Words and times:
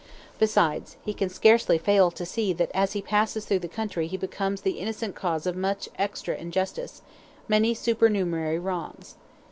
Besides, 0.39 0.97
he 1.05 1.13
can 1.13 1.29
scarcely 1.29 1.77
fail 1.77 2.09
to 2.09 2.25
see 2.25 2.53
that 2.53 2.71
as 2.73 2.93
he 2.93 3.03
passes 3.03 3.45
through 3.45 3.59
the 3.59 3.67
country 3.67 4.07
he 4.07 4.17
becomes 4.17 4.61
the 4.61 4.79
innocent 4.79 5.13
cause 5.13 5.45
of 5.45 5.55
much 5.55 5.89
extra 5.95 6.35
injustice, 6.35 7.03
many 7.47 7.75
supernumerary 7.75 8.57
wrongs. 8.57 9.13